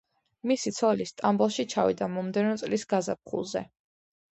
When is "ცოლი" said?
0.77-1.07